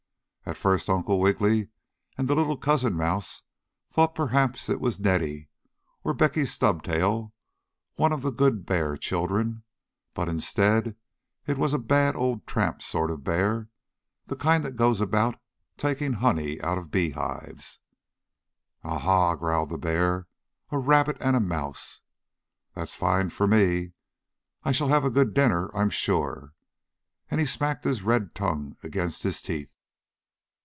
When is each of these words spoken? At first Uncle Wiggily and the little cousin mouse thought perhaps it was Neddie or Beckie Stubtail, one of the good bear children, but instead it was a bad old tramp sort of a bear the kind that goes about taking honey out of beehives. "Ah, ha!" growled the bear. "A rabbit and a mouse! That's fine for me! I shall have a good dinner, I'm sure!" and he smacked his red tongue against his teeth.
At 0.43 0.57
first 0.57 0.89
Uncle 0.89 1.21
Wiggily 1.21 1.69
and 2.17 2.27
the 2.27 2.35
little 2.35 2.57
cousin 2.57 2.93
mouse 2.95 3.43
thought 3.89 4.13
perhaps 4.13 4.67
it 4.67 4.81
was 4.81 4.99
Neddie 4.99 5.47
or 6.03 6.13
Beckie 6.13 6.45
Stubtail, 6.45 7.31
one 7.95 8.11
of 8.11 8.21
the 8.21 8.31
good 8.31 8.65
bear 8.65 8.97
children, 8.97 9.63
but 10.13 10.27
instead 10.27 10.97
it 11.47 11.57
was 11.57 11.73
a 11.73 11.79
bad 11.79 12.17
old 12.17 12.45
tramp 12.45 12.81
sort 12.81 13.11
of 13.11 13.19
a 13.19 13.21
bear 13.21 13.69
the 14.25 14.35
kind 14.35 14.65
that 14.65 14.75
goes 14.75 14.99
about 14.99 15.39
taking 15.77 16.13
honey 16.13 16.59
out 16.59 16.77
of 16.77 16.91
beehives. 16.91 17.79
"Ah, 18.83 18.99
ha!" 18.99 19.35
growled 19.35 19.69
the 19.69 19.77
bear. 19.77 20.27
"A 20.69 20.77
rabbit 20.77 21.15
and 21.21 21.37
a 21.37 21.39
mouse! 21.39 22.01
That's 22.73 22.93
fine 22.95 23.29
for 23.29 23.47
me! 23.47 23.93
I 24.65 24.73
shall 24.73 24.89
have 24.89 25.05
a 25.05 25.09
good 25.11 25.33
dinner, 25.33 25.71
I'm 25.73 25.91
sure!" 25.91 26.53
and 27.29 27.39
he 27.39 27.45
smacked 27.45 27.85
his 27.85 28.01
red 28.01 28.35
tongue 28.35 28.75
against 28.83 29.23
his 29.23 29.41
teeth. 29.41 29.77